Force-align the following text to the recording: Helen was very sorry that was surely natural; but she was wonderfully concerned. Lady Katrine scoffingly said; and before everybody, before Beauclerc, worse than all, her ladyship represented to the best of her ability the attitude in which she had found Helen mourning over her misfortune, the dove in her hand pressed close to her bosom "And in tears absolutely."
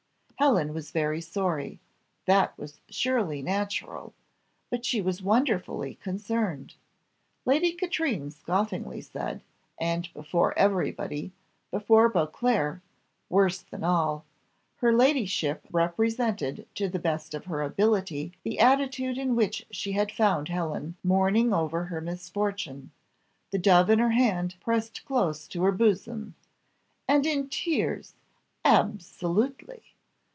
Helen 0.39 0.73
was 0.73 0.89
very 0.89 1.21
sorry 1.21 1.79
that 2.25 2.57
was 2.57 2.81
surely 2.89 3.43
natural; 3.43 4.11
but 4.71 4.83
she 4.83 4.99
was 4.99 5.21
wonderfully 5.21 5.93
concerned. 6.01 6.73
Lady 7.45 7.73
Katrine 7.73 8.31
scoffingly 8.31 9.01
said; 9.01 9.43
and 9.79 10.11
before 10.15 10.57
everybody, 10.57 11.31
before 11.69 12.09
Beauclerc, 12.09 12.81
worse 13.29 13.59
than 13.61 13.83
all, 13.83 14.25
her 14.77 14.91
ladyship 14.91 15.67
represented 15.71 16.67
to 16.73 16.89
the 16.89 16.97
best 16.97 17.35
of 17.35 17.45
her 17.45 17.61
ability 17.61 18.33
the 18.41 18.57
attitude 18.57 19.19
in 19.19 19.35
which 19.35 19.67
she 19.69 19.91
had 19.91 20.11
found 20.11 20.47
Helen 20.49 20.95
mourning 21.03 21.53
over 21.53 21.83
her 21.83 22.01
misfortune, 22.01 22.89
the 23.51 23.59
dove 23.59 23.91
in 23.91 23.99
her 23.99 24.09
hand 24.09 24.55
pressed 24.59 25.05
close 25.05 25.47
to 25.49 25.61
her 25.61 25.71
bosom 25.71 26.33
"And 27.07 27.27
in 27.27 27.47
tears 27.47 28.15
absolutely." 28.65 29.83